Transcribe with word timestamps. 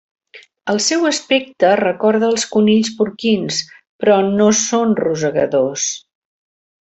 El 0.71 0.79
seu 0.85 1.03
aspecte 1.09 1.73
recorda 1.81 2.29
els 2.35 2.45
conills 2.55 2.89
porquins, 3.01 3.59
però 4.03 4.17
no 4.31 4.47
són 4.63 4.97
rosegadors. 5.03 5.85